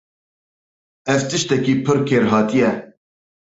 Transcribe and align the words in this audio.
Ev 1.13 1.21
tiştekî 1.29 1.73
pir 1.83 1.97
kêrhatî 2.07 2.57
ye. 2.63 2.71